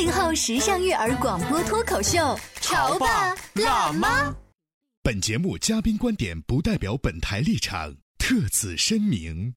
[0.00, 4.34] 八零后时尚育儿广播脱口秀，潮爸辣妈。
[5.02, 9.52] 本节目嘉宾观点不代表本台立场，特此声明。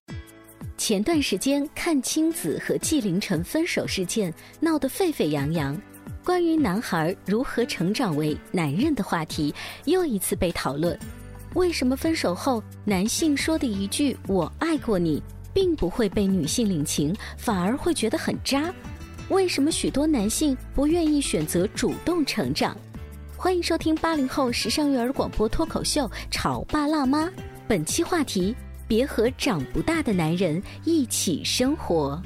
[0.77, 5.81] 前段时间，阚清子和纪凌尘分手事件闹得沸沸扬扬，
[6.25, 10.99] 关于男孩如何成长为男人的话题又一次被讨论。
[11.53, 15.23] 为什么分手后男性说的一句“我爱过你”，
[15.55, 18.73] 并不会被女性领情，反而会觉得很渣？
[19.33, 22.77] 为什么许多男性不愿意选择主动成长？
[23.35, 27.25] 欢迎收听八零后时尚育儿广播脱口秀《潮爸辣妈》，
[27.67, 28.55] 本期话题。
[28.85, 32.21] 别和长不大的男人一起生活。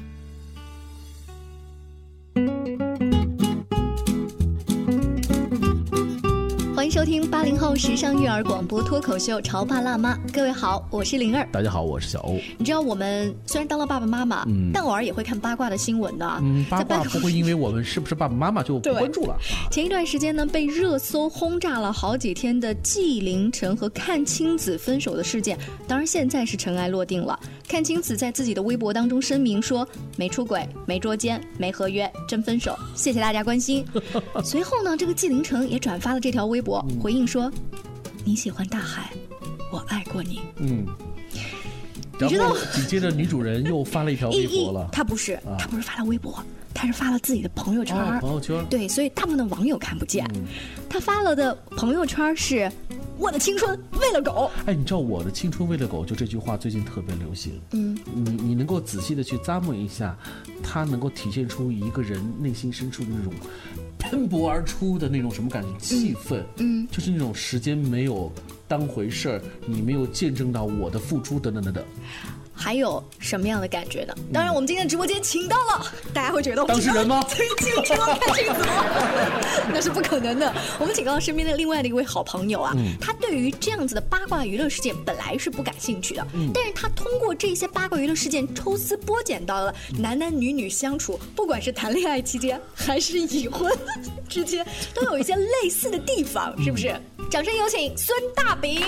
[6.78, 11.44] 欢迎收听八零后时尚育儿广播脱口秀《潮爸辣妈》，各位好，我是灵儿。
[11.50, 12.38] 大家好，我是小欧。
[12.56, 16.38] 你知道我们虽然当了爸爸妈妈，嗯，但偶尔也会看八卦的新闻的。
[16.40, 19.36] 嗯，八卦不会因为我们是不是爸爸妈妈就不关注了。
[19.72, 27.36] 前一段时间呢，被热搜轰炸了好几天的纪凌尘和阚清子分手的事件，当然现在是尘埃落定了。
[27.68, 33.84] 阚清子在自己的微博当中声明说：“没出轨，没捉奸，没合约，真分手。”谢谢大家关心。
[34.44, 36.67] 随后呢，这个纪凌尘也转发了这条微博。
[37.00, 37.50] 回应说
[38.24, 39.12] ：“你喜欢大海，
[39.72, 40.86] 我爱过你。”嗯，
[42.20, 44.88] 你知道紧接着女主人又发了一条 微博了。
[44.92, 46.42] 她不是，她不是发了微博，
[46.74, 47.96] 她是发了自己的朋友圈。
[48.20, 50.28] 朋友圈对，所以大部分的网友看不见。
[50.88, 52.70] 她发了的朋友圈是
[53.18, 57.60] ：“我的青春喂了狗。”哎，你知道我的青春喂了狗，就这句话最近特别流行。
[57.72, 60.16] 嗯，你你能够仔细的去咂摸一下，
[60.62, 63.32] 它能够体现出一个人内心深处的那种。
[63.98, 65.78] 喷薄而出的那种什么感觉？
[65.78, 68.32] 气氛，嗯，就是那种时间没有
[68.66, 71.84] 当回事儿，你没有见证到我的付出，等等等等。
[72.58, 74.12] 还有什么样的感觉呢？
[74.34, 77.24] 当然，我们今天的直播间请到了，大家会觉得当事人吗？
[77.28, 78.84] 最近请到看镜子吗？
[79.72, 80.52] 那是不可能的。
[80.80, 93.72] 我们请到了身边的另外的一位好朋友啊，他对于这样子的八卦娱乐事件本来是不感兴趣的，但是他通过这些八卦娱乐事件抽丝剥茧到了男男女女相处，不管是谈恋爱期间还是已婚
[94.28, 96.94] 之间，都有一些类似的地方，是不是？
[97.30, 98.82] 掌声有请孙大饼。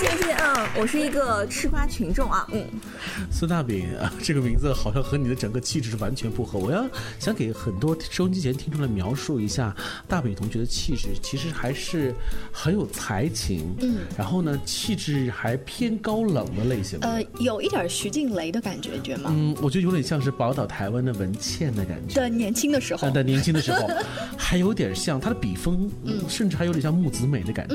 [0.00, 2.66] 谢谢啊，我是一个吃瓜群众啊，嗯。
[3.30, 6.58] 孙大饼啊，这个名字好像和你的整个气质是完全不合。
[6.58, 6.84] 我要
[7.18, 9.74] 想给很多收音机前听众来描述一下
[10.08, 12.14] 大饼同学的气质，其实还是
[12.52, 16.98] 很有才情，嗯，然后呢，气质还偏高冷的类型。
[17.00, 19.30] 呃，有一点徐静蕾的感觉，觉得吗？
[19.34, 22.20] 嗯，我觉得有点像是宝岛台湾的文倩的感觉。
[22.20, 23.88] 的年轻的时候，的年轻的时候，
[24.36, 27.74] 还有点像她的笔锋，嗯，甚至还有点像木子美的感觉。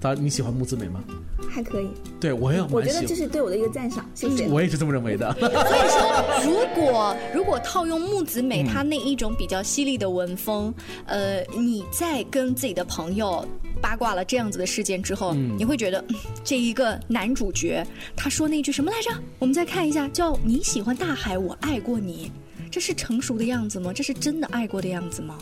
[0.00, 1.02] 当然，你喜欢木子美吗？
[1.50, 1.88] 还可以。
[2.20, 4.46] 对我也我觉得这是对我的一个赞赏，谢谢。
[4.48, 5.32] 我也是这么认为的。
[5.38, 10.72] 所以说，如果如果套用木子美她那一种比较犀利的文风，
[11.06, 13.46] 呃，你在跟自己的朋友
[13.80, 16.04] 八卦了这样子的事件之后，你会觉得
[16.44, 17.84] 这一个男主角
[18.16, 19.10] 他说那句什么来着？
[19.38, 22.30] 我们再看一下，叫“你喜欢大海，我爱过你”，
[22.70, 23.92] 这是成熟的样子吗？
[23.92, 25.38] 这是真的爱过的样子吗？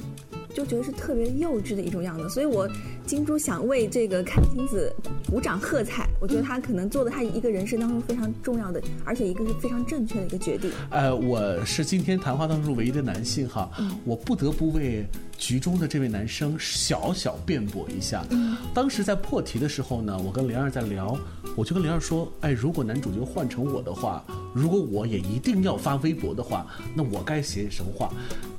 [0.56, 2.67] 就觉得是特别幼稚的一种样子，所以我
[3.05, 4.91] 金珠想为这个阚清子
[5.31, 6.09] 鼓掌喝彩。
[6.19, 10.70] 我觉得他可能做的他一个人生当中非常重要的，而且一个是非常正确的一个决定。
[10.88, 13.70] 呃，我是今天谈话当中唯一的男性哈，
[14.06, 15.05] 我不得不为
[15.37, 18.25] 局中的这位男生小小辩驳一下。
[18.73, 21.19] 当时在破题的时候呢，我跟灵儿在聊，
[21.55, 24.25] 我就跟灵儿说，哎，如果男主角换成我的话，
[24.55, 28.11] 如果我也一定要发微博的话，那我该写什么话？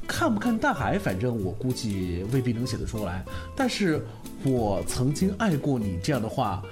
[0.08, 3.24] 看不看大海，反正我估计未必能写得出来。
[3.56, 4.02] 但是，
[4.44, 6.64] 我曾经爱过你这样的话，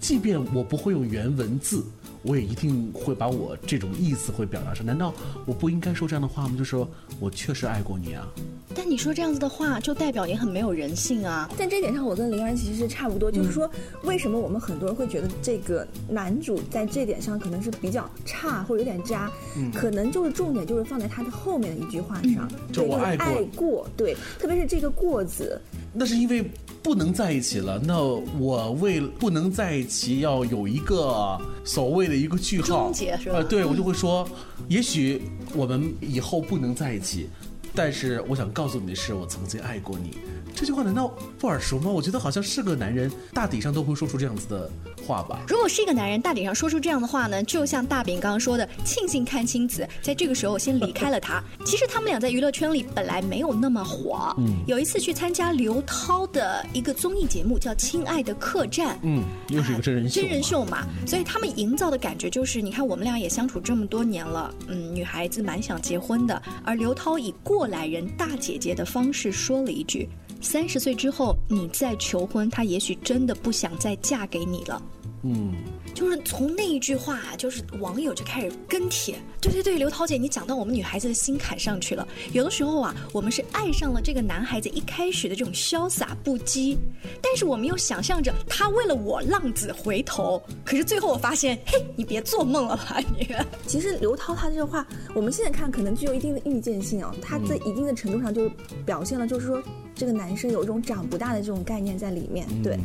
[0.00, 1.84] 即便我不会用原文字。
[2.22, 4.84] 我也一定会把我这种意思会表达上。
[4.84, 5.12] 难道
[5.46, 6.54] 我不应该说这样的话吗？
[6.56, 6.88] 就说
[7.20, 8.26] 我确实爱过你啊。
[8.74, 11.50] 但你说这样子的话，就代表你很没有人性啊。
[11.58, 13.30] 在这点上，我跟林然其实是差不多。
[13.30, 13.70] 就是说，
[14.04, 19.30] 为什么我们很多人会觉得这个男主在这点上可能是比较差或者有点渣？
[19.74, 23.16] 可能就是重点就是放在他的后面的一句话上，就我爱
[23.54, 23.86] 过。
[23.96, 25.60] 对，特别是这个“过”字。
[25.92, 26.42] 那是因为
[26.82, 27.78] 不能在一起了。
[27.78, 32.92] 那我为不能在一起要有一个所谓的一个句号，
[33.32, 34.28] 呃，对我就会说，
[34.68, 35.22] 也许
[35.54, 37.28] 我们以后不能在一起，
[37.74, 40.18] 但是我想告诉你的是，我曾经爱过你。
[40.54, 41.08] 这句话难道
[41.38, 41.90] 不耳熟吗？
[41.90, 44.70] 我觉得好像是个男人大抵上都会说出这样子的
[45.06, 45.40] 话吧。
[45.48, 51.42] 如果是一个男人大抵上说出这样的话呢，就像大饼刚刚说的，庆幸阚清子在这个时候先离开了他。
[51.64, 54.34] 其实他们俩在娱乐圈里本来没有那么火。
[54.38, 54.62] 嗯。
[54.66, 58.94] 有一次去参加刘涛的一个综艺节目，叫《亲爱的客栈》。
[59.02, 60.20] 嗯，又是一个真人秀。
[60.20, 66.40] 真人秀嘛，所以他们营造的感觉就是，你看我们俩也相处这么多年了，嗯，女孩子蛮想结婚的。
[66.64, 70.08] 而刘涛以过来人大姐姐的方式说了一句。
[70.42, 74.82] 三十岁之后，你再求婚，他也许真的不想再嫁给你了。
[75.24, 75.54] 嗯，
[75.94, 79.14] 就是从那一句话，就是网友就开始跟帖。
[79.40, 82.06] 对对对，刘涛姐，你讲到我们女孩子的心坎上去了。
[82.32, 86.76] 有的时候啊，我们是爱上了这个男孩子一开始的这种潇洒不羁，
[87.22, 90.42] 但是我们又想象着他为了我浪子回头。
[90.64, 93.28] 可是最后我发现，嘿，你别做梦了吧你。
[93.64, 94.84] 其实刘涛她这个话，
[95.14, 97.14] 我们现在看可能具有一定的预见性啊。
[97.22, 98.50] 他在一定的程度上就
[98.84, 99.62] 表现了，就是说。
[99.94, 102.78] 这个男生有一种长不大的这种概念在里面，对。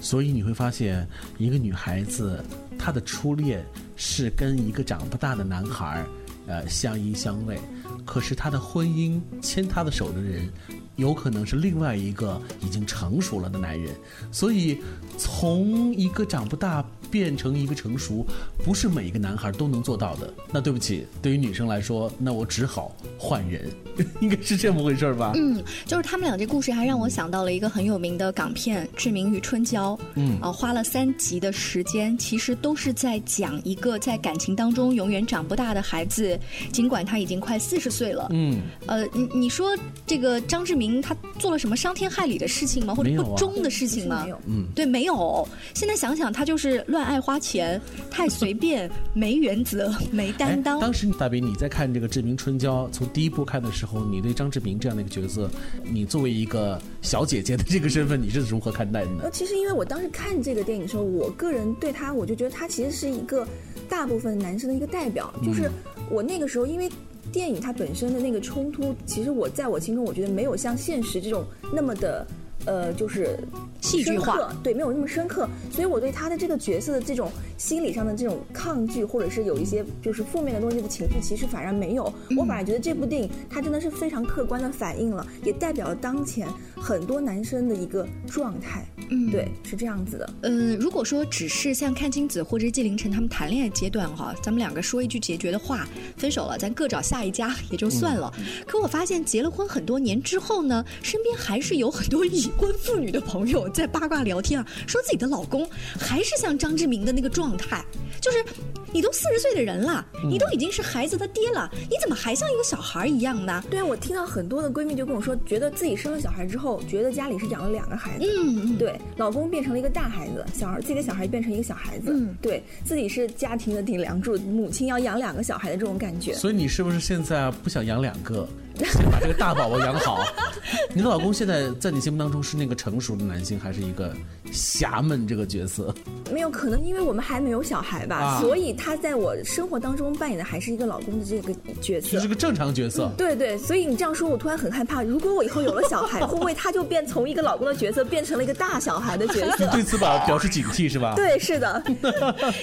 [0.00, 1.06] 所以你会发现，
[1.38, 2.44] 一个女孩子
[2.78, 3.64] 她的初恋
[3.96, 6.04] 是跟一个长不大的男孩
[6.46, 7.58] 呃，相依相偎，
[8.04, 10.48] 可是她的婚姻牵她的手的人，
[10.96, 13.94] 有可能是另外一个已经成熟了的男人。
[14.30, 14.78] 所以，
[15.16, 16.84] 从一个长不大。
[17.14, 18.26] 变成一个成熟，
[18.64, 20.34] 不是每一个男孩都能做到的。
[20.50, 23.70] 那对不起，对于女生来说，那我只好换人，
[24.20, 25.30] 应该是这么回事吧？
[25.36, 29.96] 嗯，就是他们俩这故事还让我想到了一个很有名的港片《志明与春娇》。
[30.16, 36.36] 嗯，啊，花了三集的时间，其实都是在讲一个在感情当中永远长不大的孩子，
[36.72, 38.26] 尽管他已经快四十岁了。
[38.32, 42.92] 嗯，呃，你你说这个张志明他做了什么伤天害理的事情吗？
[42.92, 44.24] 或者不忠的事情吗？
[44.24, 44.40] 没有。
[44.48, 45.46] 嗯，对，没有。
[45.74, 47.03] 现在想想，他就是乱。
[47.04, 47.80] 爱花钱，
[48.10, 50.80] 太随便，没原则，没担当。
[50.80, 55.50] 当时大斌，你在看这个《志明春娇》从第一部看的时候，你对张志明这样的一个角色，
[55.84, 59.30] 你作为一个小姐姐的这个身份，你是如何看待的呢？
[59.32, 63.46] 其实，因为我当时看这个电影的时候，我个人对他，我就觉得他其实是一个
[63.88, 65.32] 大部分男生的一个代表。
[65.44, 65.70] 就是
[66.10, 66.90] 我那个时候，因为
[67.32, 72.26] 电影它本身的那个冲突，其实我在我心中，我觉得没有像现实这种那么的。
[72.66, 73.38] 呃，就是
[73.80, 82.12] 戏剧化，对，没有那么深刻，所以我对他的这个角色的这种心理上的这种抗拒，或者是有一些就是负面的东西的情绪，其实反而没有。
[82.36, 88.84] 我反而觉得这部电影它真的是非常客观的反映了，也代表了当前很多男生的一个状态。
[89.10, 90.30] 嗯，对，是这样子的。
[90.42, 98.32] 嗯，如果说只是像阚清子或者纪凌尘他们谈恋爱阶段哈，咱们两个说一句决绝的话，分手了，咱各找下一家 也就算了。
[98.66, 105.68] 可我发现结了婚很多年之后呢，身边还是有很多已婚妇女的朋友在八卦聊天啊，说自己的老公
[105.98, 107.84] 还是像张志明的那个状态，
[108.20, 108.44] 就是
[108.92, 113.62] 你都四十岁的人了，你都已经是孩子他爹了，你怎么还像一个小孩一样呢？
[113.70, 118.24] 对啊，我听到很多的闺蜜就跟我说，觉得自己生了小孩之后，觉得家里是养了两个孩子。
[118.24, 118.98] 嗯，对。
[119.16, 126.34] 老公变成了一个大孩子，小孩自己的小孩变成一个小孩子，嗯，对自己是家庭的顶梁柱，母亲要养两个小孩的这种感觉。
[126.34, 128.48] 所以你是不是现在不想养两个？
[128.76, 130.24] 先把这个大宝宝养好。
[130.92, 134.14] 你的老公现在在你心目当中是那个成熟的男性，还是一个
[134.52, 135.92] 侠们这个角色？
[136.32, 143.10] 没有可能，因为我们还没有小孩吧，所以他在我生活当中扮演的还是一个老公的这个角色，就是个正常角色。
[143.16, 145.02] 对对，所以你这样说，我突然很害怕。
[145.02, 149.66] 如果我以后有了小孩，会不会他就变从一个老公的角色变成了一个大小孩的角色？
[149.72, 151.14] 对此吧表示警惕是吧？
[151.16, 151.82] 对，是的。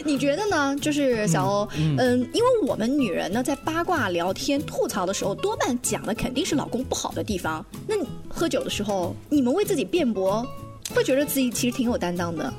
[0.05, 0.75] 你觉得呢？
[0.81, 6.41] 就是小欧，嗯，因为我们女人呢，在八卦聊天吐槽的时候，多半讲那肯定。
[6.45, 7.63] 是老公不好的地方。
[7.87, 7.95] 那
[8.27, 10.45] 喝酒的时候，你们为自己辩驳，
[10.93, 12.51] 会觉得自己其实挺有担当的。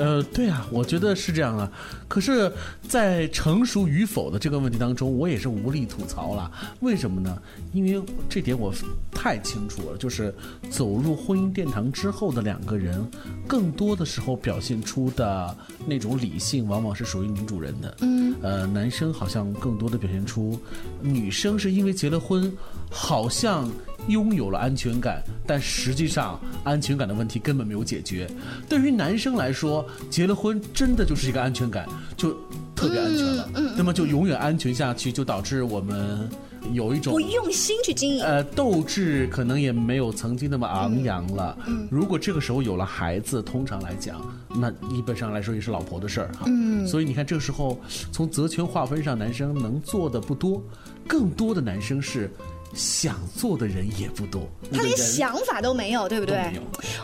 [0.00, 1.70] 呃，对啊，我觉得是这样啊。
[2.08, 2.50] 可是，
[2.88, 6.50] 在成熟与否的这个问题当中，我也是无力吐槽了。
[6.80, 7.36] 为什么呢？
[7.74, 8.72] 因为这点我
[9.12, 10.34] 太清楚了，就是
[10.70, 13.06] 走入婚姻殿堂之后的两个人，
[13.46, 15.54] 更多的时候表现出的
[15.86, 17.96] 那种理性，往往是属于女主人的。
[18.00, 18.34] 嗯。
[18.40, 20.58] 呃，男生好像更多的表现出，
[21.02, 22.50] 女生是因为结了婚，
[22.90, 23.70] 好像。
[24.08, 28.28] 拥有了安全感，但实际上安全感的问题根本没有解决。
[28.68, 32.32] 对于男生来说，结了婚真的就是一个安全感，就
[32.74, 36.28] 特别安全了，那么就永远安全下去，就导致我们
[36.72, 38.24] 有一种不用心去经营。
[38.24, 41.56] 呃，斗志可能也没有曾经那么昂扬了。
[41.90, 46.44] 如果这个时候有了孩子，通常来讲，那基本上来说也是老婆的事儿哈。
[46.46, 47.78] 嗯，所以你看，这个时候
[48.12, 50.62] 从责权划分上，男生能做的不多，
[51.06, 52.30] 更多的男生是
[52.74, 54.48] 想做的人也不多。
[54.72, 56.52] 他连想法都没有，对不对？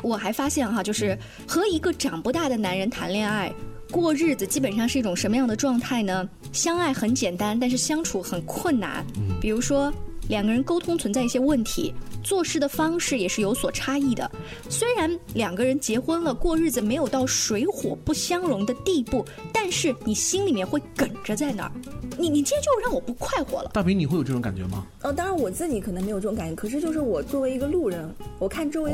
[0.03, 3.53] 我还发现哈，就是和一个长不大的男人谈恋爱。
[3.91, 6.29] 过日子基本上是一种什么样的状态呢？
[6.53, 9.07] 相爱很简单，但是相处很困难。
[9.41, 9.93] 比如说，
[10.29, 14.29] 两个人沟通存在一些问题，做事的方式也是有所差异的。
[14.69, 21.73] 虽然两个人结婚了，过日子没有到水火不相容的地步，但是你心里面会梗着在那儿。
[22.19, 23.71] 你你今天就让我不快活了。
[23.73, 24.87] 大饼，你会有这种感觉吗？
[25.03, 28.09] 呃，当然我自己可能没有这种感觉，可是就是我作为一个路人，
[28.39, 28.93] 我看周围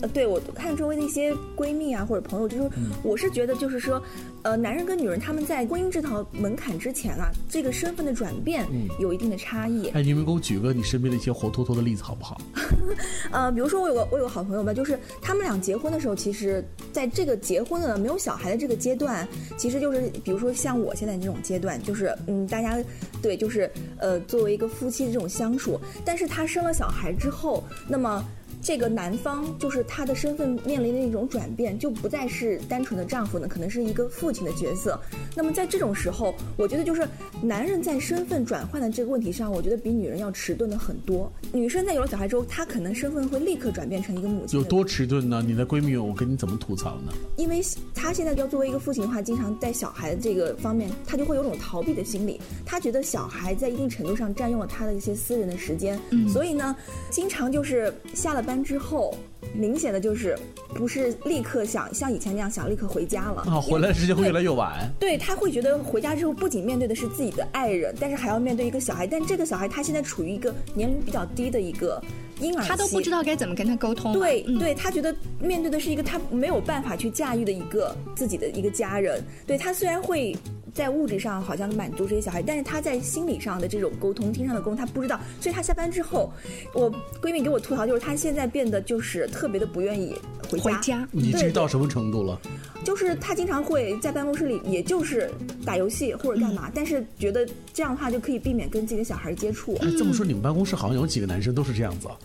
[0.00, 2.70] 呃，对我看周围的一些闺蜜啊或者朋友，就是
[3.02, 4.02] 我是觉得就是说，
[4.42, 8.66] 呃，男人跟女人他们在婚姻这套门槛之前啊，这个身份的转变
[8.98, 9.88] 有一定的差异。
[9.90, 12.40] 哎，你们给我举个你身边的一些活脱脱的例子好不好？
[13.32, 19.26] 呃，比如说我有个我有个好朋友吧，就是他们俩结婚的时候，其实在这个结婚了没有小孩的这个阶段，
[19.56, 22.82] 其实就是比如说像我现在这种阶段，就是嗯，大家家
[23.22, 28.24] 对，就是呃，作为一个夫妻的这种相处，但是他生了小孩之后，那么。
[28.64, 34.98] 这个男方就是他的身份面临的一种转变，就不再是单纯的丈夫呢，可能是一个父亲的角色。
[35.36, 37.06] 那么在这种时候，我觉得就是
[37.42, 41.30] 男人在身份转换的这个问题上，我觉得比女人要迟钝的很多。
[41.52, 45.44] 女生在有了小孩之后，她可能身份会立刻转变成一个母亲有多迟钝呢？
[45.46, 47.12] 你的闺蜜，我跟你怎么吐槽呢？
[47.36, 47.60] 因为
[47.94, 52.40] 她现在要作为一个父亲的话，经常带小孩的这个方面，她就会有种逃避的心理。
[52.64, 56.00] 她觉得小孩在一定程度上占用了她的一些私人的时间，
[56.32, 56.74] 所以呢，
[57.10, 59.14] 经常就是下了班之后，
[59.54, 60.38] 明显的就是
[60.74, 64.88] 不是立刻想像以前那样想立刻回家了啊，回来的时间会越来越晚。
[65.00, 72.02] 对他会觉得回家之后不仅面对的是自己的爱人，但是还要面对一个小孩，但这个小孩他现在处于一个年龄比较低的一个
[72.40, 74.12] 婴儿，他都不知道该怎么跟他沟通。
[74.12, 79.22] 对、嗯对，他觉得面对的是一个他没有办法去驾驭的一个自己的一个家人。
[79.46, 80.36] 对他虽然会
[80.74, 85.18] 在物质上好像满足这些小孩，但是他在心理上的这种沟通、听上的沟通，他不知道。
[85.40, 86.32] 所以他下班之后，
[86.74, 86.90] 我
[87.22, 90.14] 闺蜜给我吐槽，就是他现在变得就是特别的不愿意
[90.50, 90.64] 回家。
[90.64, 92.38] 回家你对至于到什么程度了？
[92.84, 95.30] 就是他经常会在办公室里，也就是
[95.64, 99.74] 打游戏或者干嘛，但是觉得这样的话就可以避免跟自己的小孩接触。
[99.76, 102.16] 哎，这么说你们办公室好像有几个男生都是这样子啊？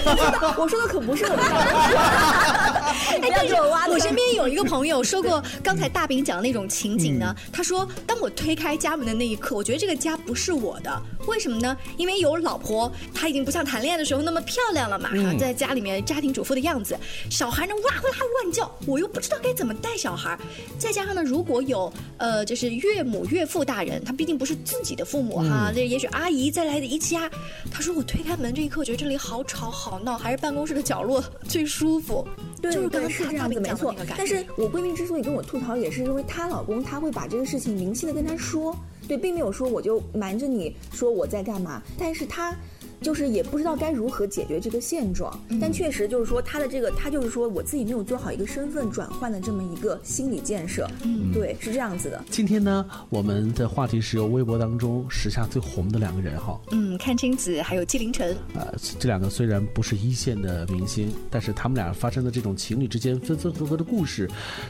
[0.56, 1.96] 我说的可不是我们办公室，
[3.20, 7.34] 哎，但是给我我身边有一个朋友说过，刚才大饼讲的那种情景呢。
[7.52, 11.02] 他说，当我推开家门的那一刻，我觉得这个家不是我的。
[11.26, 11.76] 为什么呢？
[11.96, 16.96] 因为有老婆，她已经不像谈恋爱的时候那么漂亮了嘛，哈在家里面家庭主妇的样子。
[17.30, 20.38] 小孩呢哇呼啦乱叫，我又不知道该怎么带小孩。
[20.78, 27.30] 再加上呢，如果有呃，就是岳母岳父大人，他毕竟不是自己的父母哈，这也许阿姨再来的一家。
[27.70, 32.26] 他说我推开门这一刻，我觉得这里好吵好闹，还是办公室的角落最舒服。
[32.62, 38.76] 对就是刚刚是这样子，没错但是我闺蜜之所以跟我吐槽，也是因为她老公他会把这个事情明细的跟他说，
[39.06, 42.52] 对，并没有说我就瞒着你说我在干嘛，但是他。
[43.00, 52.24] 就是也不知道该如何解决这个现状，但确实就是说他的这个，他就是说我自己没有做好一个身份转换的这么一个心理建设，嗯，对，是这样子的。
[52.30, 64.28] 今天呢，我们的话题是由微博当中时下最红的两个人哈，嗯，阚清子还有纪凌尘，呃，这两个虽然不是一线的明星，但是他们俩发生的这种情侣之间分分合合的故事，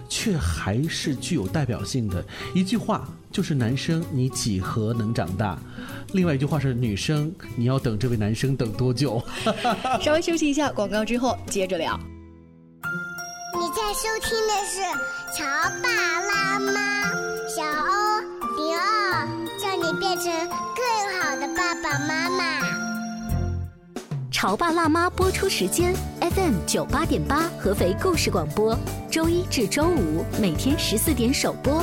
[0.08, 2.24] 却还是具有代表性的。
[2.54, 5.58] 一句话就是男生你几何能长大，
[6.12, 9.22] 另外一句话是女生你要等这位男生等多久？
[10.00, 11.98] 稍微休息一下，广告之后接着聊。
[13.58, 14.80] 你在收听的是
[15.36, 15.44] 《潮
[15.82, 15.88] 爸
[16.20, 16.70] 辣妈》，
[17.54, 18.20] 小欧
[18.56, 19.26] 零二，
[19.60, 20.24] 叫你变成
[20.76, 22.60] 更好的爸爸妈妈。
[24.38, 28.78] 《潮爸辣妈》播出时间：FM 九八点八，合肥故事广播，
[29.10, 31.82] 周一至周五每天十四点首播，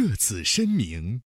[0.00, 1.20] 特此声明。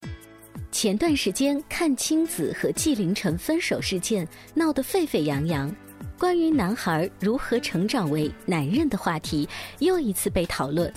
[0.71, 4.25] 前段时间看青子和纪凌尘分手事件
[4.55, 5.75] 闹得沸沸扬扬，
[6.17, 9.49] 关于男孩如何成长为男人的话题
[9.81, 10.93] 又一次被讨论。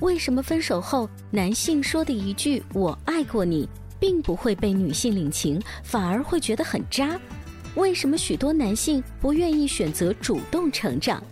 [0.00, 3.68] 为什么分手后男性说的一句“我爱过你”，
[4.00, 7.16] 并不会被女性领情，反而会觉得很渣？
[7.76, 11.22] 为什么许多男性不愿意选择主动成长？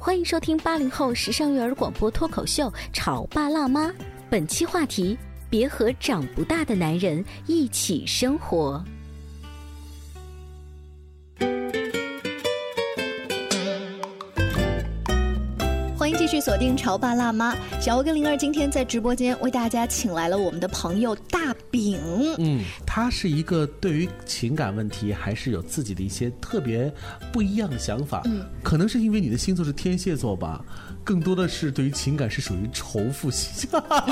[0.00, 3.86] 欢迎收听八零后时尚育儿广播脱口秀《潮爸辣妈》，
[4.28, 5.16] 本期话题。
[5.50, 8.84] 别和长不大的男人一起生活。
[15.96, 21.98] 欢迎继续锁定潮爸辣妈，小欧跟灵儿今天在直播间为大家请来了我们的朋友大饼。
[22.38, 26.90] 嗯，他是一个对于情感问题还是有自己的一些特别
[27.32, 28.22] 不一样的想法。
[28.26, 30.64] 嗯，可能是因为你的星座是天蝎座吧。
[31.08, 33.66] 更多的是对于情感是属于仇富型、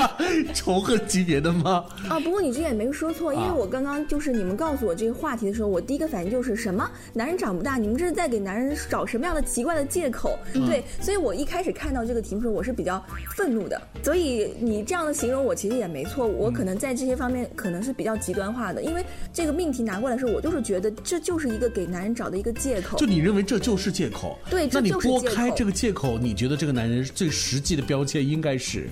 [0.51, 1.85] 仇恨级别的吗？
[2.09, 10.39] 啊，不过你这也没说错，因为我刚刚就是你们告诉我这个话题的时候，我第一个反应就是什么男人长不大，你们这是在给男人找什么样的奇怪的借口？
[10.51, 12.99] 对，所以我一开始看到这个题目时候，我是比较
[13.35, 13.79] 愤怒的。
[14.01, 22.97] 所以你这样的形容我其实也没错，我可能在这些方面可能是比较极端化的，因为这个命题拿过来时候，我就是觉得这就是一个给男人找的一个借口。
[22.97, 24.39] 就你认为这就是借口？
[24.49, 26.86] 对，那你拨开这个借口，你觉得这个男？
[26.89, 28.87] 人最实际的标签应该是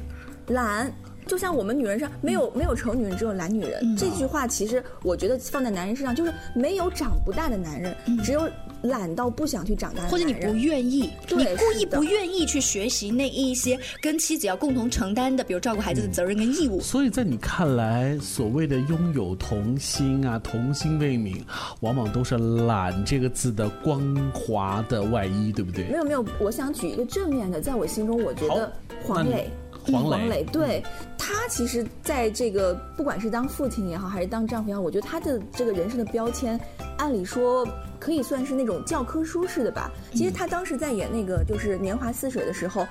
[0.47, 0.91] 懒，
[1.25, 3.95] 就像我们女人上没有没有丑女人，只有懒女人。
[3.95, 8.49] 这句话其实我觉得放在男人身上，就是没有长不大的男人，只有。
[8.85, 16.79] 懒到不想去长大，或者你不愿意，你故意不愿意去学习那一些跟妻子要共同承担的，比如照顾孩子的责任跟义务。
[16.79, 21.41] 所以在你看来，所谓的拥有童心啊，童心未泯，
[21.81, 25.85] 往往都是“懒”这个字的光滑的外衣，对不对？
[25.85, 28.71] 没有没有，我想举一个正面的，在我心中，我觉得
[29.05, 29.49] 黄磊。
[29.91, 30.83] 黄磊，对
[31.15, 36.59] 他其实在这个不管是当父亲也好，还是当丈夫也好，我觉得他的这个人生的标签，
[36.97, 37.67] 按理说。
[37.97, 39.89] 可以算是那种教科书式的吧。
[40.11, 42.85] 其实他当时在演那个就是《年华似水》的时候，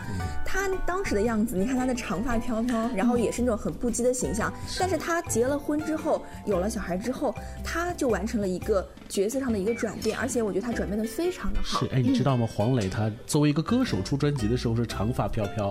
[0.44, 4.52] 他当时的样子，你看他的长发飘飘，然后也是那种很不羁的形象。
[4.80, 11.78] 但是他结了婚之后，有了小孩之后，他就完成了一个角色上的一个转变，而且我觉得他转变的非常的好。
[11.80, 12.48] 是，哎，你知道吗？
[12.50, 15.68] 黄磊他作为一个歌手出专辑的时候是长发飘飘，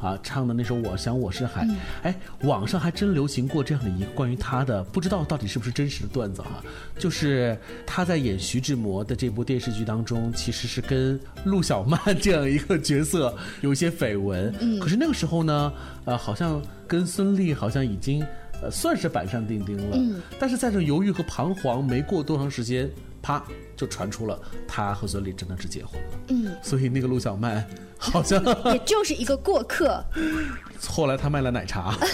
[0.00, 1.64] 啊，唱的那首《我想我是海》。
[2.02, 6.62] 哎，网上还真流行过这样的一个关于他的，不知道到底是不是真实的段子哈，
[6.98, 8.96] 就是他在演徐志摩。
[9.06, 14.52] 的这部电视剧当中，其实是跟陆小曼这样一个角色有一些绯闻。
[14.58, 15.72] 嗯，可是那个时候呢，
[16.04, 18.20] 呃，好像跟孙俪好像已经
[18.60, 19.96] 呃算是板上钉钉了。
[19.96, 22.90] 嗯，但是在这犹豫和彷徨没过多长时间，
[23.26, 23.42] 啪
[23.76, 26.08] 就传出了他和孙俪真的是结婚了。
[26.28, 27.66] 嗯，所以那个陆小曼
[27.98, 28.40] 好像
[28.72, 30.04] 也就是一个过客。
[30.88, 31.96] 后来他卖了奶茶。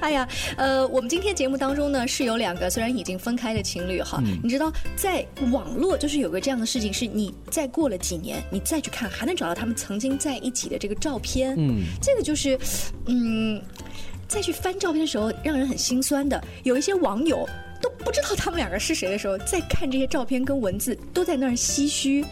[0.00, 11.54] 哎呀，呃，我们今天节目当中呢是有两个虽然已经分开的情侣哈，你知道在网络就是有个这样的事情，是你再过了几年，你再去看还能找到他们曾经在一起的这个照片。
[11.58, 12.58] 嗯，这个就是，
[13.06, 13.62] 嗯，
[14.26, 16.42] 再去翻照片的时候让人很心酸的。
[16.62, 17.48] 有一些网友
[17.82, 22.24] 都不知道他们两个是谁的时候，再看这些照片跟文字都在那儿唏嘘。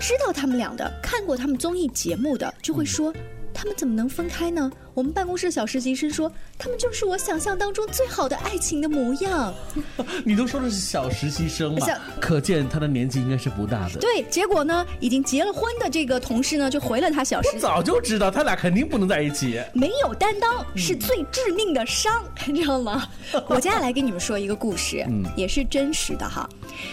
[0.00, 3.14] 知道他们俩的，看过他们综艺节目的，就会说。
[3.56, 4.70] 他们怎么能分开呢？
[4.92, 9.52] 我们办公室的小实习生说，他们就是我想象当中最好的爱情的模样。
[10.24, 11.86] 你都说的是小实习生嘛，
[12.20, 13.98] 可见他的年纪应该是不大的。
[13.98, 19.58] 对，结果呢，已经结了婚的这个同事呢，就回了他小实早就知道他俩肯定不能在一起。
[19.72, 23.08] 没有担当是最致命的伤， 你知道吗？
[23.48, 26.48] 我接下来给你们说一个故事，嗯，也是真实的哈，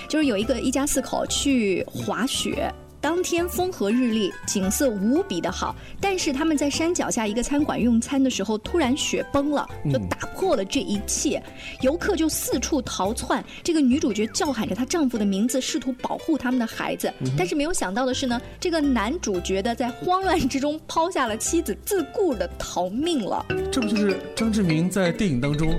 [0.07, 2.73] 就是有一个一家四口去滑雪。
[3.03, 5.75] 当天风和日丽，景色无比的好。
[5.99, 11.43] 但是他们在山脚下一个餐馆用餐的时候，突然雪崩了，就打破了这一切。
[11.81, 13.43] 游客就四处逃窜。
[13.61, 17.13] 这个女主角叫喊着她丈夫的名字，试图保护他们的孩子。
[17.37, 23.45] 但是没有想到的是呢，这个男主角的在慌乱之中抛下了妻子，自顾的逃命了。
[23.69, 25.77] 这不就是张志明在电影当中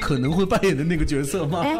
[0.00, 1.60] 可能会扮演的那个角色吗？
[1.60, 1.78] 哎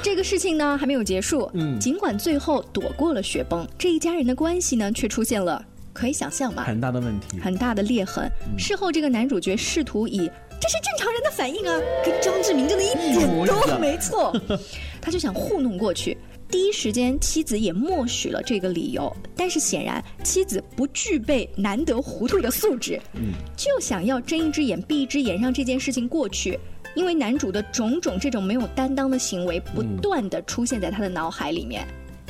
[0.00, 1.50] 这个事情呢还没有结束。
[1.54, 4.27] 嗯，尽管最后躲过了雪崩，这一家人。
[4.28, 8.30] 的关系呢，却出现了可以想象吧，很大的问题，很大的裂痕。
[8.56, 10.18] 事后，这个男主角试图以
[10.60, 14.32] 这是正常人的反应啊，跟张志明真的一点都没错，
[15.00, 16.16] 他就想糊弄过去。
[16.50, 26.58] 第一时间，妻子也默许了这个理由，但是显然妻子不具备难得糊涂的素质，嗯，就想要睁一只眼闭一只眼，让这件事情过去。
[26.94, 31.86] 因为男主的种种这种没有担当的行为，不断的出现在他的脑海里面。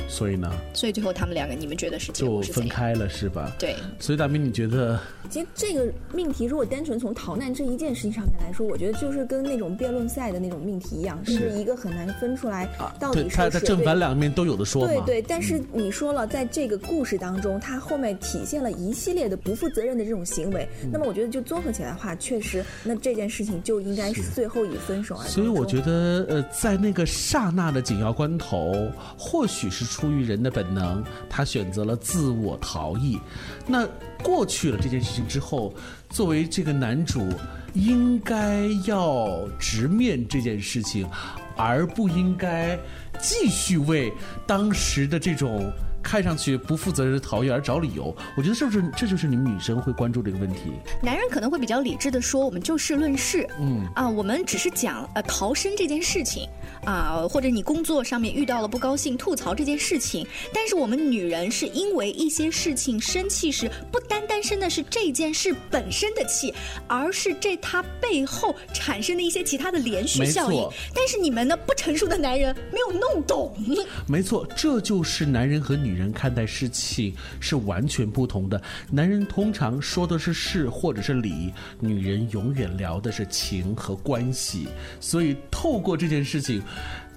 [0.08, 2.40] 所以呢，所以最后他们两个，你们觉得是结就？
[2.42, 3.52] 分开了是吧？
[3.58, 3.76] 对。
[4.00, 4.98] 所以大斌，你觉得？
[5.30, 12.66] 其实这个命题，如果单纯从逃难这一件事情上面来说，我觉得就是跟那种辩论赛的那种命题一样，就是一个很难分出来
[12.98, 14.88] 到底对，是他他正谁对反两面都有的说嘛。
[15.04, 20.66] 对对，但是你说了，在这个故事当中，它后面体现了一系列的不负责任的这种行为。
[20.82, 25.14] 嗯那么我觉得就综合起来的话，确实，那这件事情就应该是最后以分手。
[25.26, 33.18] 所以我觉得，呃，在那个刹那的紧要关头，或许是出于人的本能，他选择了自我逃逸。
[33.66, 33.84] 那
[34.22, 35.74] 过去了这件事情之后，
[36.08, 37.28] 作为这个男主，
[37.74, 41.04] 应该要直面这件事情，
[41.56, 42.78] 而不应该
[43.20, 44.12] 继续为
[44.46, 45.68] 当时的这种。
[46.02, 50.72] 看上去不负责任的逃逸而找理由，我觉得是不是这就是你们女生会关注这个问题？
[51.02, 56.48] 男人可能会比较理智的说，我们就事论事，嗯啊，我们只是讲呃逃生这件事情，
[56.84, 60.26] 啊，或者你工作上面遇到了不高兴，吐槽这件事情。
[60.54, 66.54] 但是我们女人是因为一些事情生气时，不单单生的是这件事本身的气，
[66.86, 70.72] 而是这它背后产生的一些其他的连续效应错。
[70.94, 73.54] 但是你们呢，不成熟的男人没有弄懂。
[74.06, 78.62] 没错，这就是男人和女人看待事情是完全不同的。
[78.90, 84.68] 男人通常说的是事或者是理，女人永远聊的是情和关系。
[85.00, 86.62] 所以透过这件事情，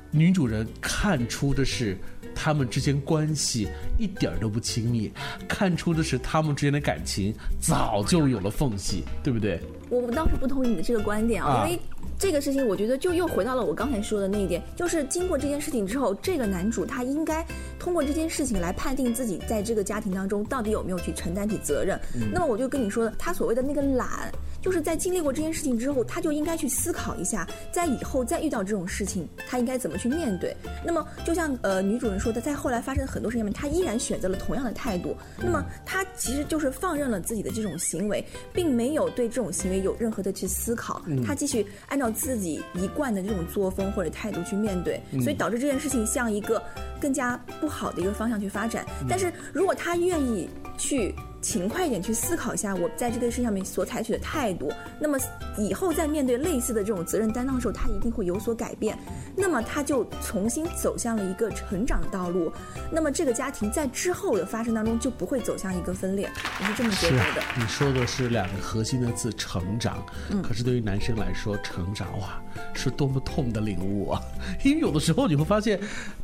[0.09, 1.97] 女主人看出的是。
[2.33, 3.67] 他们之间关系
[3.99, 5.11] 一点都不亲密，
[5.49, 9.61] 看出的是他们之间的感情早就有了缝隙，对不对？
[9.91, 11.79] 我我倒是不同意你的这个观点啊，啊因为
[12.17, 17.45] 这个事情，我觉得就又回到了我刚才说的那一点，就是经过这件事情之后，这个男主他应该
[17.77, 21.99] 通过这件事情来判定自己在这个家庭当中到底有没有去承担起责任。
[22.15, 30.55] 嗯那么我就跟你说的，他所谓的那个懒，就是在经历过这件事情之后，他就应该去思考一下，在以后再遇到这种事情，他应该怎么去面对。
[30.85, 35.17] 那么就像呃女主人说的，在后来发生的很多事情里面，他依然选择了同样的态度。
[35.37, 38.23] 那么他其实就是放任了自己的这种行为，
[38.53, 41.23] 并没有对这种行为有任何的去思考，嗯。
[41.23, 45.21] 他继续按照自己一贯的这种作风或者态度去面对，嗯。
[45.21, 46.61] 所以导致这件事情向一个
[46.99, 48.85] 更加不好的一个方向去发展。
[49.01, 49.07] 嗯。
[49.09, 55.17] 但是如果他愿意去勤快一点去思考一下我在这个事上面所采取的态度，那么
[55.57, 58.97] 以后在面对类似的这种责任担当的时候，他一定会有所改变。
[59.35, 62.51] 那么他就重新走向了一个成长的道路。
[62.91, 67.41] 那么这个家庭在之后的发生当中就不会走向一个分裂，我是这么觉得的。
[67.57, 70.05] 你说的是两个核心的字“成长”，
[70.43, 72.39] 可是对于男生来说，成长哇
[72.73, 74.21] 是多么痛的领悟啊！
[74.63, 75.79] 因为有的时候你会发现，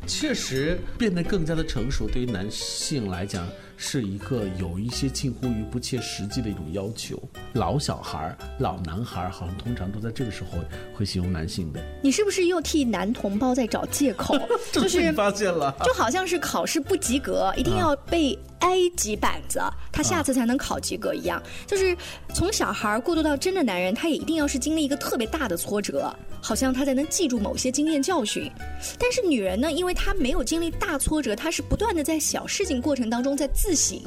[0.06, 3.46] 确实变得更加的成熟，对于男性来讲
[3.80, 7.16] 是一个有一些近乎于不切实际的一种要求。
[7.52, 10.58] 老小孩儿、老男孩儿，好像通常都在这个时候
[10.92, 11.80] 会形容男性的。
[12.02, 14.36] 你是不是又替男同胞在找借口？
[14.72, 19.62] 就是发现了，就好像是考试不及格，一定要被挨几板子，
[19.92, 21.40] 他下次才能考及格一样。
[21.64, 21.96] 就是
[22.34, 28.50] 从小孩儿过渡到真的男人，他也一定要是经历一个特别大的挫折，好像他才能记住某些经验教训。
[28.98, 34.00] 但是女人呢，因为她没有经历大挫折，她是不断的在小事情过程当中在自省，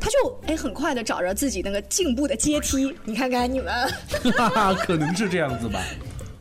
[0.00, 2.94] 她就哎很快的找着自己那个进步的阶梯。
[3.04, 3.90] 你看看你们，
[4.78, 5.82] 可能是这样子吧。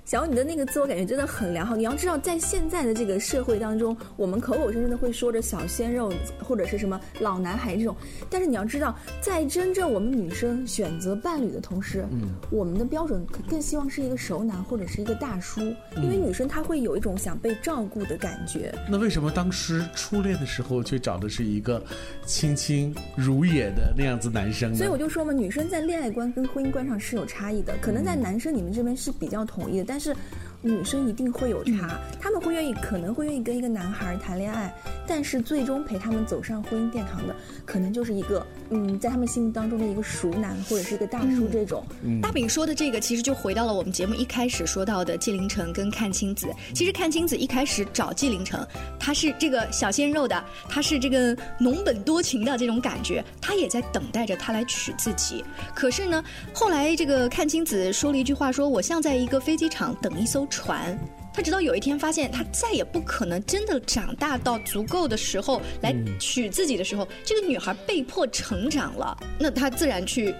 [0.07, 1.75] 小欧，你的那个自我感觉真的很良好。
[1.75, 7.93] 你要知道，在现在的这个社会当中，我们口口声声的会说着小鲜肉或者是什么老男孩这种，
[8.29, 15.59] 但是你要知道，在真正我们女生选择伴侣的同时，嗯，我们的标准更希望是一个熟男或者是一个大叔，
[15.97, 18.73] 因为嗯女生她会有一种想被照顾的感觉。
[18.89, 21.83] 那为什么当时初恋的时候却找的是一个
[22.25, 24.77] 清清如也的那样子男生呢？
[24.77, 30.15] 所以我就说嘛，女生在恋爱观跟婚姻观上是有差异的，可能在男生你们这边是比较统一的，但但是。
[30.61, 34.73] 女生一定会有差，他们会愿意，可能会愿意跟一个男孩谈恋爱，
[35.07, 41.85] 但是最终陪他们走上婚姻殿堂的，可能就是一个嗯，在他们心目当中的一个熟男或者是一个大叔这种。
[42.21, 46.47] 大饼说的这个，其实就回到了我们节目一开始说到的纪凌尘跟阚清子。
[46.73, 48.59] 其实阚清子一开始找纪凌尘，
[48.99, 55.45] 他是这个小鲜肉的，他是这个浓本多情的这种感觉，他也在等待着他来娶自己。
[55.75, 60.97] 可是呢，后来这个阚清子说了一句话说，我像在一个飞机场等一艘传。
[61.33, 70.33] 他直到有一天发现，他再也不可能真的长大到足够的时候来娶自己的时候，这个女孩被迫成长了，那他自然去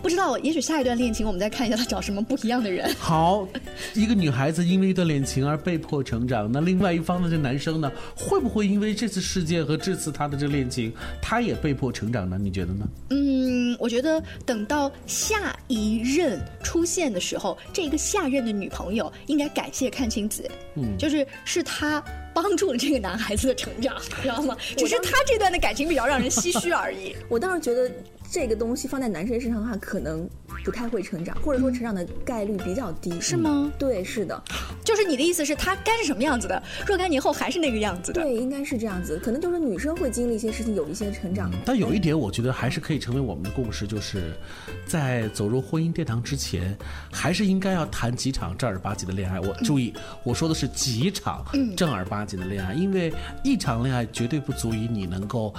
[0.00, 2.94] 不知道，也许下一段恋情我们再看一下他找什么不一样的人。
[2.94, 3.48] 好，
[3.94, 12.36] 一个女孩子因为一段恋情而被迫成长，那另外一方的这男生呢，会不会因为这次事件和这次他的这恋情，他也被迫成长呢？
[12.40, 12.88] 你觉得呢？
[13.10, 22.02] 嗯，我觉得等到下一任出现的时候，这个下任的女朋友应该感谢阚清子，嗯，就是是他
[22.34, 24.56] 帮助了这个男孩子的成长，知道吗？
[24.76, 27.14] 只是他这段的感情比较让人唏嘘而已。
[27.30, 27.90] 我倒是觉得。
[28.34, 30.28] 这个东西放在男生身上的话，可能
[30.64, 33.70] 不太会成长，或者说成长的概率比较低，是吗？
[33.78, 34.42] 对，是的，
[34.84, 38.22] 就是你的意思是，他该是什么样子的，若干年后还是那个样子的。
[38.22, 41.48] 对，应该是这样子，可能就是女生会经历一些事情，有一些成长。
[41.64, 44.32] 但有一点，我觉得还是可以成为我们的共识，就是
[44.84, 46.76] 在走入婚姻殿堂之前，
[47.12, 49.38] 还是应该要谈几场正儿八经的恋爱。
[49.38, 49.94] 我注意，
[50.24, 51.44] 我说的是几场
[51.76, 55.54] 正儿八经的恋爱，因为一场恋爱绝对不足以你能够。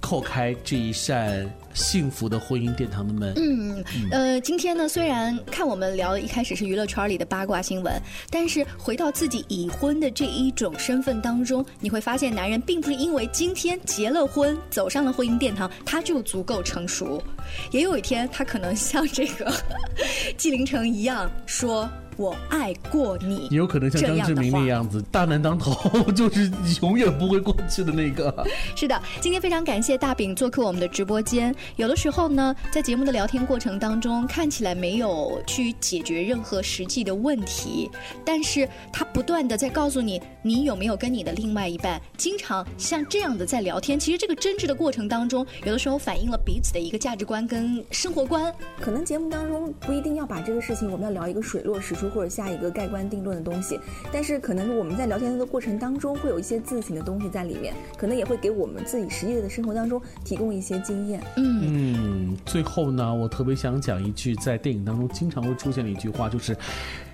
[0.00, 3.32] 叩开这一扇幸福的婚姻殿堂的门。
[3.36, 17.22] 嗯，呃，今天呢，虽然看我们聊的一开始是娱乐圈里的八卦新闻，但是回到自己已婚的这一种身份当中，你会发现，男人并不是因为今天结了婚，走上了婚姻殿堂，他就足够成熟，
[17.70, 19.52] 也有一天他可能像这个
[20.36, 21.88] 纪凌尘一样说。
[22.18, 25.72] 我爱过你，也有可能像张志明那样子，大难当头，
[26.10, 26.50] 就是
[26.82, 28.44] 永远不会过去的那个。
[28.74, 31.54] 是的，今天非常感谢大饼做客我们的直播间。
[31.76, 37.88] 有的时候呢，在节目的聊天过程当中，看起来没有去解决任何实际的问题，
[38.24, 43.96] 但是他不断的在告诉你，你有没有跟你的另外一半经常像这样的在聊天。
[43.96, 48.52] 其实这个争执的过程当中，有的时候反映了彼此的一个价值观跟生活观。
[48.80, 52.07] 可能节目当中不一定要把这个事情，我们要聊一个水落石出。
[52.08, 53.78] 或者下一个盖棺定论的东西，
[54.12, 61.22] 但是可能我们在聊天的过程当中会有一些自省的东西在里面，可能也会给我们自己实际的生活当中提供一些经验。
[61.36, 66.56] 嗯，最后呢，我特别想讲一句，在电影当中经常会出现的一句话，就是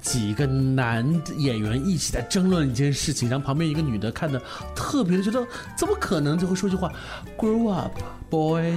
[0.01, 1.05] 几个男
[1.37, 4.41] 演员一起在争论一件事情，然后旁边一个女的看的
[4.75, 6.93] 特别的觉得怎么可能就会说句话
[7.39, 7.93] ，Grow up,
[8.31, 8.75] boys。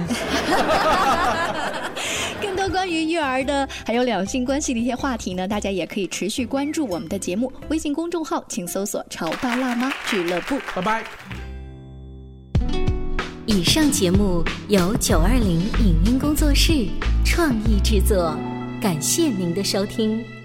[2.70, 7.52] 关于育儿的，还有两性关系的一些话题呢，大家也可以持续关注我们的节目。
[7.68, 10.58] 微信公众号请搜索“潮爸辣妈俱乐部”。
[10.74, 11.04] 拜拜。
[13.46, 16.86] 以上节目由九二零影音工作室
[17.24, 18.36] 创意制作，
[18.80, 20.37] 感谢您的收听。